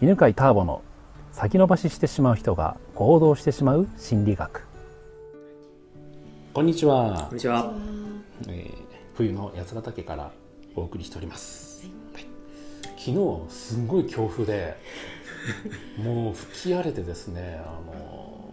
[0.00, 0.82] 犬飼ターボの
[1.30, 4.62] 先延ばししてしまう人が行動してしまう心理学。
[6.52, 7.26] こんにちは。
[7.28, 7.72] こんにちは、
[8.48, 8.84] えー
[9.14, 10.32] 冬の八ヶ岳から
[10.74, 12.26] お送りしております、はい。
[12.98, 13.16] 昨日
[13.48, 14.76] すんごい強風で
[15.96, 18.52] もう吹き荒れてですねあの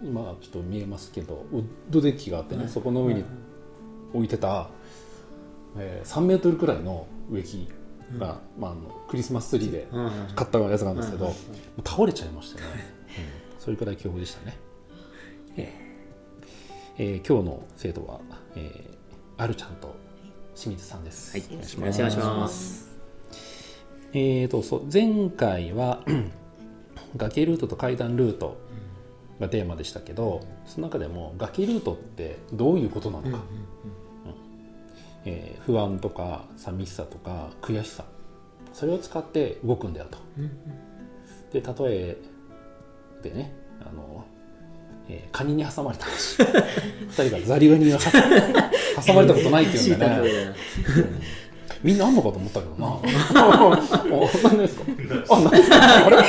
[0.00, 3.24] 今ちょっと見えますけどウッドデッキがあってね、そこの上に
[4.14, 4.68] 置いてた、
[5.76, 7.68] えー3メートルくらいの植木
[8.18, 11.36] が、まあ、あのクリスマスツリーでうんうん買ったやつなんですけど、うんも
[11.84, 12.66] う倒れちゃいましたね、
[13.54, 13.60] うん。
[13.60, 14.58] それくらい強風でしたね、
[15.56, 18.20] えーえー今日の生徒は、
[18.56, 19.00] えー
[19.42, 19.94] あるちゃんと
[20.54, 21.46] 清水さんです、はい。
[21.50, 22.98] お願いしよろしくお願いします。
[24.12, 26.04] えーとそう前回は
[27.16, 28.58] 崖ルートと階段ルート
[29.40, 33.40] がテーマでしたけどその中でも崖ルートってどういうことなのか、うん
[35.24, 38.04] えー不安とか寂しさとか悔しさ
[38.72, 40.18] それを使って動くんだよと。
[41.52, 42.16] で例え
[43.22, 44.24] でねあの、
[45.08, 46.36] えーカニに挟まれた話
[47.22, 47.98] 二人がザリガニに挟
[49.04, 50.30] 挟まれたことないっていうんだよね。
[51.82, 52.88] みんなあんのかと思ったけどな。
[52.88, 53.00] あ、
[54.58, 54.84] ですか？
[55.34, 56.06] あ、なんですか？
[56.06, 56.16] あれ？
[56.18, 56.22] あ、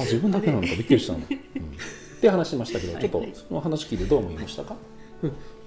[0.00, 1.20] 自分だけなのか、びっくりしたの。
[1.20, 1.28] うん、っ
[2.20, 4.74] て話しましたけど、ちょっとその話聞いてどう思いましたか？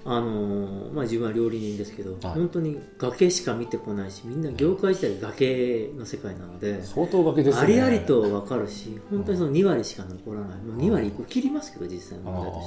[0.04, 2.20] あのーまあ自分は料理人ですけど、はい。
[2.34, 7.62] 本当に崖しか見てこないしみんな業界自体崖の世界なので、相当崖ですね。
[7.62, 12.66] ありありと分かるし本当にその2割しか残らない、もう2割こう切りますけど実際の問題とし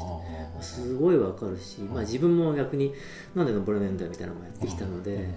[0.79, 0.85] て。
[0.85, 2.93] すごい分かるし、まあ、自分も逆に
[3.35, 5.27] なんで登れないんだよみたいなのもやってきたので、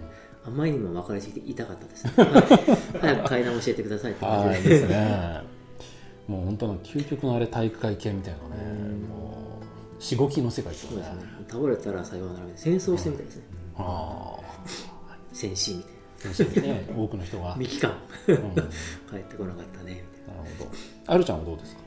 [0.47, 2.25] あまりにも分かりすぎて痛かったです、は
[2.97, 4.63] い早く階段教えてくださいって感はい。
[4.63, 5.43] じでですね。
[6.29, 8.63] もう本当の究極のあれ体育会系みたいなね、
[9.99, 11.05] しごきの世界ですよね。
[11.07, 11.27] そうです。
[11.27, 11.45] ね。
[11.49, 12.59] 倒れたらさようならみたいな。
[12.59, 13.43] 戦争してみたいですね、
[13.77, 14.37] あ
[15.33, 15.83] 戦死み
[16.35, 16.75] たいな。
[16.75, 17.55] ね、多くの人が。
[17.57, 17.93] 三期間。
[18.27, 18.33] 帰
[19.17, 20.05] ってこなかったね。
[20.13, 20.71] みたいなほど。
[21.07, 21.81] あるちゃんはどうですか？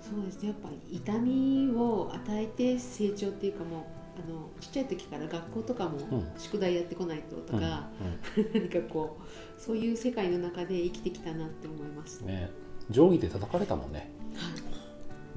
[0.00, 0.48] そうですね。
[0.48, 3.80] やっぱり痛みを与えて成長っていうかもう
[4.14, 6.26] あのちっちゃい時から学校とかもうん。
[6.38, 7.88] 宿題やってこないととか、
[8.54, 12.20] 何かこうそういう世界の中で生きてきたなって思います。
[12.20, 12.50] うんね、
[12.90, 14.10] 定規で叩かれたもんね。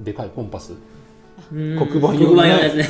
[0.00, 0.74] でかいコンパス。
[1.50, 2.82] 黒黒板用ので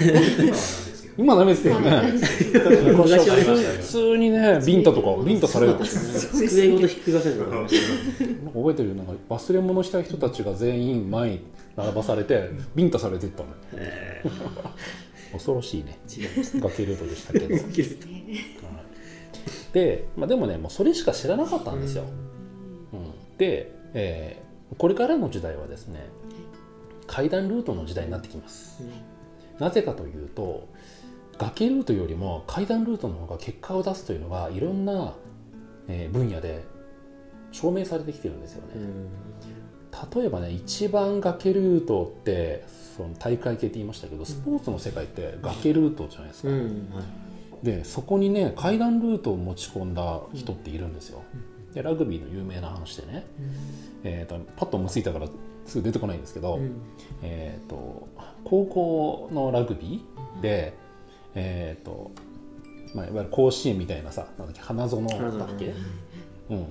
[0.55, 0.97] すね。
[1.19, 1.91] 今ダメですけどね。
[2.13, 5.75] 普通にね、ビンタとか、ビンタされる。
[5.83, 11.41] 机ごとひっくり返されたことありましたねなんか覚えてるなんか忘れ物した人たちが全員前に
[11.75, 13.49] 並ばされてビンタされていったの。
[13.83, 14.23] へ
[15.33, 15.99] 恐ろしいね。
[16.07, 17.49] ー違いました崖ルートでしたけど。
[19.73, 22.05] で、まあ、でもねもうそれしか知らなかったんですよ、
[22.93, 23.39] うん。
[23.39, 24.47] で、えー
[24.79, 26.09] これからの時代はですね
[27.17, 28.83] 階段ルートの時代になってきます。
[29.59, 30.69] なぜかというと
[31.39, 35.15] 崖ルートよりも階段ルートの方が結果を出すというのがいろんな、
[35.89, 36.63] えー分野で
[37.53, 38.75] 証明されてきてるんですよね、
[40.15, 46.57] 例えばね一番崖ルートってその大会系って言いましたけどスポーツの世界って崖ルートじゃないですか、うん
[46.93, 47.01] は
[47.63, 47.65] い。
[47.65, 51.23] でそこにね階段ルートを持ち込んだ人っているんですよ、
[51.73, 53.25] でラグビーの有名な話でね、
[54.05, 55.29] えー、とパッと思いついたから
[55.67, 56.81] すぐ出てこないんですけど、うん。
[57.23, 58.09] えー、と
[58.45, 60.75] 高校のラグビーで、
[61.35, 62.11] えーと
[62.95, 65.07] まあ、いわゆる甲子園みたいなさなんだっけ花園
[65.39, 65.75] だっけ、
[66.51, 66.67] うん、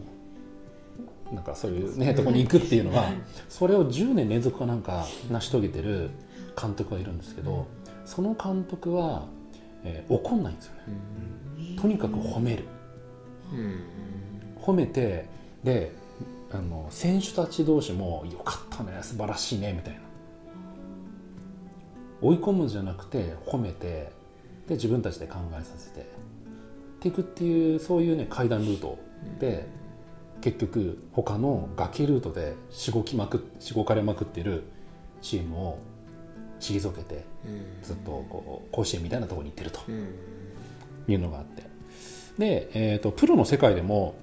[1.34, 3.12] なんかそういうねとこに行くっていうのは
[3.50, 6.10] それを10年連続かなんか成し遂げてる
[6.60, 7.68] 監督がいるんですけど
[8.06, 9.26] その監督は、
[9.84, 11.80] えー怒んないんですよね。
[11.80, 12.66] とにかく褒める。
[13.52, 13.84] うん。
[14.62, 15.28] 褒めて
[15.64, 15.92] で
[16.56, 20.00] あの選手たち同士も「よかったね素晴らしいね」みたいな。
[22.22, 24.12] 追い込むんじゃなくて褒めて
[24.68, 26.02] で自分たちで考えさせて。
[26.02, 26.04] っ
[27.06, 28.98] ていくっていうそういうね階段ルート
[29.40, 29.68] で
[30.42, 34.64] 結局他の崖ルートでしごきまくしごかれまくってる
[35.22, 35.80] チームを
[36.60, 37.26] 退けて
[37.84, 40.16] ずっとこう甲子園みたいなところに行ってるとうん。
[41.08, 41.64] いうのがあって。
[42.40, 44.16] で、えー、とプロの世界でも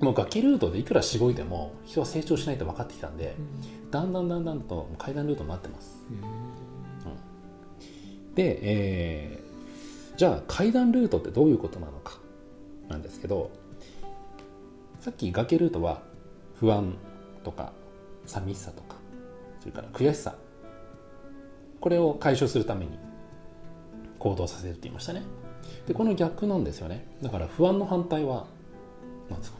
[0.00, 3.34] もう崖ルートでいくらしごいても人は成長しないと分かってきたんで、
[3.90, 5.98] だんだんだんだんと階段ルートになってます、
[8.34, 9.48] で、えー
[10.18, 12.18] じゃあ階段ルートってどういうことなのか
[12.88, 13.52] なんですけど
[14.98, 16.02] さっき崖ルートは
[16.58, 16.96] 不安
[17.44, 17.72] とか
[18.26, 18.96] 寂しさとか
[19.60, 20.34] それから悔しさ。
[21.80, 22.98] これを解消するために
[24.18, 25.22] 行動させるって言いましたね。
[25.86, 27.06] でこの逆なんですよね。
[27.22, 28.48] だから不安の反対は
[29.30, 29.57] 何ですか？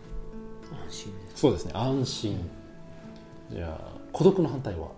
[0.72, 1.72] 安心そうですね。
[1.74, 2.50] 安心。
[3.50, 4.88] じゃあ孤独の反対は？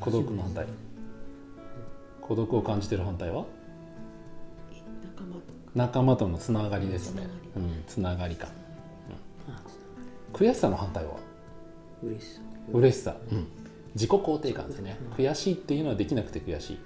[0.00, 0.66] 孤独の反対。
[2.20, 3.44] 孤独を感じてる反対は？
[5.74, 7.22] 仲間とのつながりですね。
[7.52, 8.48] つながうんつながりか、
[9.48, 9.54] うん。
[9.54, 9.62] あ
[10.32, 11.12] 悔しさの反対は？
[12.02, 12.40] 嬉しさ。
[12.72, 13.46] 嬉しさ、うん、
[13.94, 16.78] 自己肯定感ですね、悔しいっていうのはできなくて悔しい、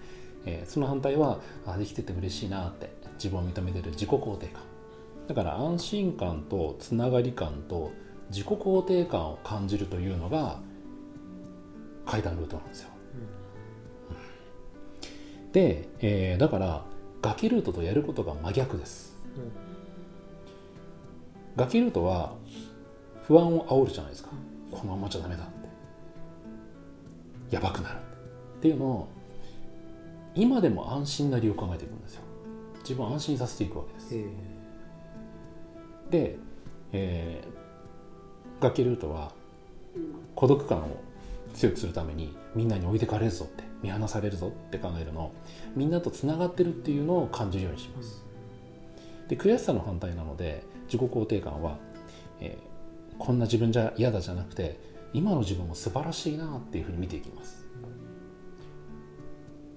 [0.46, 4.62] えーその反対はあできてて嬉しいなって自分を認めてる自己肯定感
[5.28, 7.92] だから安心感とつながり感と
[8.30, 10.60] 自己肯定感を感じるというのが
[12.04, 12.90] 階段ルートなんですよ、
[15.44, 15.52] うん。
[15.52, 16.84] で、えーだから
[17.22, 19.16] 崖ルートとやることが真逆です、
[21.56, 22.34] 崖ルートは
[23.26, 24.30] 不安を煽るじゃないですか、
[24.70, 25.66] このままじゃダメだって。
[27.50, 27.96] やばくなる
[28.58, 28.68] って。
[28.68, 29.08] いうのを
[30.34, 32.22] 今でも安心な理由を考えていくんですよ。
[32.82, 34.16] 自分を安心させていくわけです。
[34.16, 34.24] へえ
[36.10, 36.38] で、
[36.92, 39.32] えー、崖ルートは
[40.34, 41.00] 孤独感を
[41.54, 45.32] 強くするためにみんなに置いてかれるぞって見放されるぞって考えるのを
[45.74, 48.24] みんなとつながってるっていうのを感じるようにします。
[49.28, 51.78] で悔しさの反対なので自己肯定感は、
[52.40, 52.76] えー
[53.18, 54.78] こんな自分じゃ嫌だじゃなくて
[55.14, 57.64] 今の自分も素晴らしいなっていうふうに見ていきます。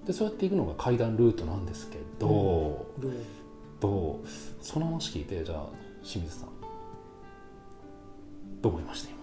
[0.06, 2.28] でそうやっていくのが階段ルートなんですけど、
[2.98, 3.12] どう
[3.80, 4.26] どう？
[4.60, 5.68] その話聞いてじゃあ
[6.02, 6.48] 清水さん。
[8.62, 9.08] どう思いました？
[9.10, 9.20] 今。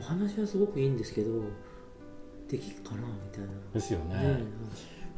[0.00, 1.30] お話はすごくいいんですけど
[2.48, 3.48] できるかなみたいな。
[3.74, 4.14] ですよね。
[4.14, 4.38] ね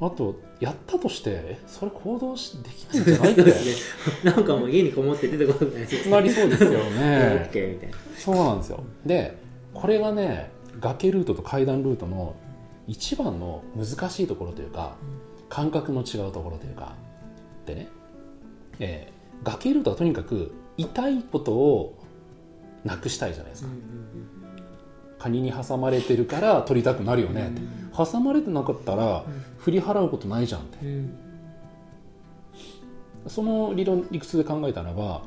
[0.00, 3.44] あとやったとしてえそれ行動しできないんじゃないって。
[3.44, 3.50] ね。
[4.25, 7.50] なんかもう家にこもって出てこないですなりそうですよね。
[7.52, 7.96] ケーみたいな。
[8.17, 8.82] そうなんですよ。
[9.05, 9.37] で
[9.75, 10.50] これがね
[10.81, 12.34] 崖ルートと階段ルートの
[12.87, 14.96] 一番の難しいところというか
[15.49, 16.94] 感覚の違うところというか。
[17.67, 17.88] でね、
[18.81, 21.99] えー崖ルートはとにかく痛いことを
[22.85, 23.69] なくしたいじゃないですか、
[25.19, 27.63] カニに挟まれてるから取りたくなるよねって、
[27.97, 29.25] 挟まれてなかったら
[29.59, 30.87] 振り払うことないじゃんって。
[30.87, 31.19] うん。
[33.27, 35.23] その理論理屈で考えたらば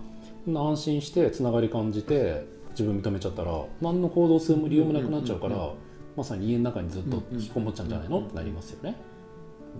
[0.47, 3.51] 安心してつながり感じて自分認めちゃったら
[3.81, 5.73] 何の行動する理由もなくなっちゃうから、うんうんうん
[6.15, 8.95] まさに家の中にずっと引きこもっちゃうんじゃないの、ってなりますよね。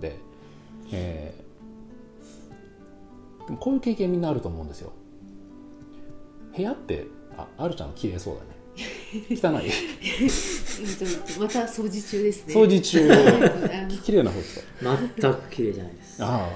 [0.00, 0.18] で、
[0.90, 1.43] えー
[3.46, 4.92] でもこういう経験みんなあると思うんですよ。
[6.56, 7.06] 部屋って
[7.36, 8.46] ああるちゃん綺麗そうだね。
[9.30, 9.70] 汚い。
[11.38, 12.54] また掃除中ですね。
[12.54, 13.08] 掃除中。
[14.02, 14.96] 綺麗な方ですか？
[15.20, 16.22] 全く綺麗じゃないです。
[16.22, 16.48] あ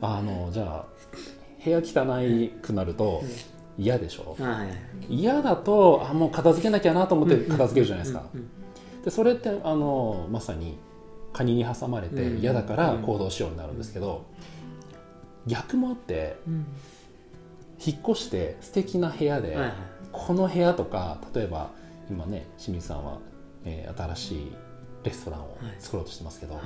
[0.00, 0.16] あ。
[0.18, 0.86] あのじゃあ
[1.64, 3.22] 部屋汚くなると
[3.78, 4.36] 嫌でしょ、
[5.08, 8.48] 嫌だとあもう片付けなきゃなと思って片付けるじゃないですか、うんうん
[9.04, 10.76] でそれってあのまさに
[11.32, 12.40] カニに挟まれてうん。
[12.40, 14.24] 嫌だから行動しようになるんですけど、
[15.46, 16.66] 逆もあってうん。
[17.84, 19.72] 引っ越して素敵な部屋で、はいはい。
[20.12, 21.70] この部屋とか例えば
[22.10, 23.18] 今ね清水さんは、
[23.64, 24.52] えー新しい
[25.04, 26.60] レストランを作ろうとしてますけど、は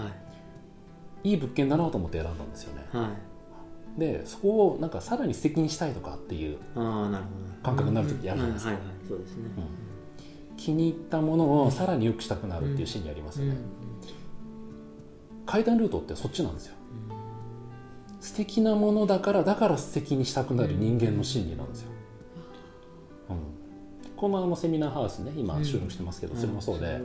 [1.24, 1.30] い。
[1.30, 2.86] い、い物件だなと思って選んだんですよね。
[2.92, 3.08] は
[3.96, 4.00] い。
[4.00, 8.72] でそこをなんかさらに素敵にしたいとかっていう感覚になる時あるじゃないですか。
[10.56, 13.56] 気に入ったものをさらに良くしたくなるっていう心理ありますよね、
[15.46, 16.74] 階段ルートってそっちなんですよ、
[18.20, 21.88] 素敵なものだからだから素敵にしたくなる人間の心理なんですよ、
[23.30, 23.36] うん、
[24.16, 27.00] このあのセミナーハウスね今収録してますけど、それもそうで、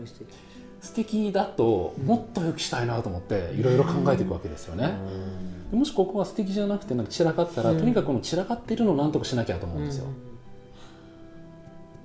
[0.82, 1.32] 素敵。
[1.32, 4.94] だともっと良くしたいなと思っていろいろ考えていくわけですよね、
[5.72, 10.06] でもしここが素敵じゃなくてなんか散らかったら、うんとにかくこの散らかってるのをなんとかしなきゃと思うんですよ、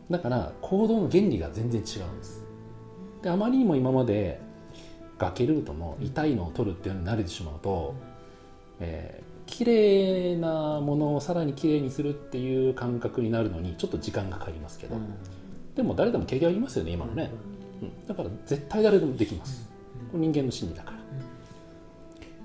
[0.09, 2.43] だから行動の原理が全然違うんです。
[3.23, 4.41] であまりにも今まで
[5.19, 7.95] 崖ルートの痛いのを取るっていうのに慣れてしまうと、
[8.81, 14.95] えー綺麗なものをさらに綺麗にするっていう感覚になるのにちょっと時間がかかりますけど、
[15.75, 17.33] でも誰でも経験ありますよね今のね、
[17.83, 19.69] うんだから絶対誰でもできます、
[20.13, 20.99] これ人間の心理だから、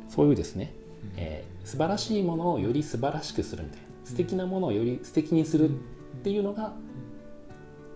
[0.09, 0.73] そういうですね、
[1.15, 3.85] えー素晴らしいものをより素晴らしくするみたいな。
[4.03, 5.73] 素敵なものをより素敵にするっ
[6.23, 6.73] ていうのが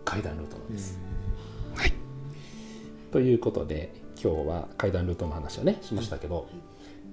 [0.05, 0.99] 階段ルートなんです、
[1.75, 1.93] はい、
[3.11, 3.93] ということで
[4.23, 6.47] 今日は階段ルートの話をねしましたけど、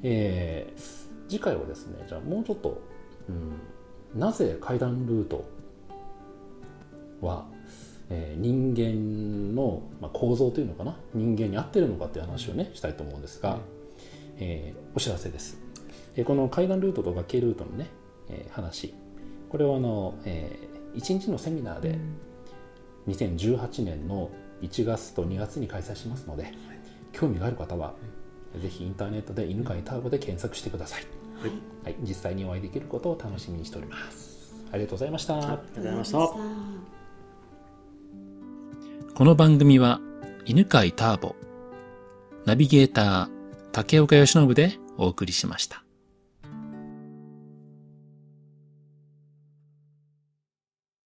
[0.02, 2.80] えー次回はですねじゃあもうちょっと、
[3.28, 5.44] うん、なぜ階段ルート
[7.20, 7.46] は、
[8.10, 13.58] えー人間の、まあ、構造というのかな人間に合ってるのかっていう話をねしたいと思うんですが、
[14.38, 15.58] えーお知らせです、
[16.16, 17.88] えーこの階段ルートと崖ルートのね、
[18.28, 18.94] えー話。
[19.48, 20.58] これはあの、え
[20.96, 21.98] 1日のセミナーで
[23.06, 24.30] 2018年の
[24.62, 26.52] 1月と2月に開催しますので、
[27.12, 27.94] 興味がある方は、
[28.60, 31.04] ぜひインターネットで犬飼ターボで検索してください、
[31.40, 31.50] はい。
[31.84, 34.54] はい、実際にお会いできることを楽しみにしております。
[34.72, 36.18] ありがとうございました、ありがとうございました。
[39.14, 40.00] この番組は
[40.44, 41.36] 犬飼ターボ、
[42.44, 43.28] ナビゲーター
[43.72, 45.85] 竹岡由伸でお送りしました。